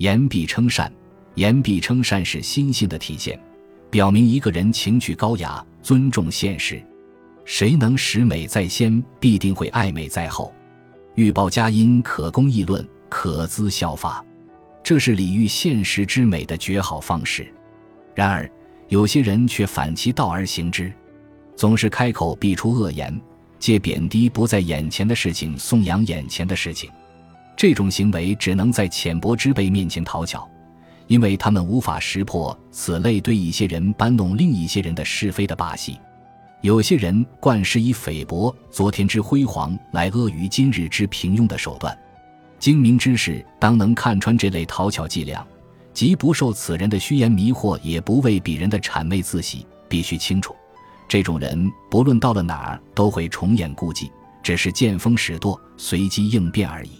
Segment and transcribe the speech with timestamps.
[0.00, 0.90] 言必称善，
[1.34, 3.38] 言必称善是心性的体现，
[3.90, 6.82] 表明一个人情趣高雅，尊重现实。
[7.44, 10.54] 谁能使美在先，必定会爱美在后。
[11.16, 14.24] 欲报佳音，可攻议论，可资效法，
[14.82, 17.46] 这是礼遇现实之美的绝好方式。
[18.14, 18.50] 然而，
[18.88, 20.90] 有些人却反其道而行之，
[21.54, 23.20] 总是开口必出恶言，
[23.58, 26.90] 借贬低不在眼前的事情，颂扬眼前的事情。
[27.60, 30.48] 这种行为只能在浅薄之辈面前讨巧，
[31.08, 36.00] 因为他们无法识破此类对一些人搬弄另一些人的是非的把戏。
[36.62, 41.94] 有些人惯施以菲薄昨天之辉煌来阿谀今日之平庸的手段，
[42.58, 45.46] 精明之士当能看穿这类讨巧伎俩。
[45.92, 49.66] 即不受此人的虚言迷惑，也不为彼人的谄媚自喜。
[49.86, 50.56] 必须清楚，
[51.06, 54.10] 这种人不论到了哪儿，都会重演故伎，
[54.42, 56.92] 只是见风使舵，随机应变而已。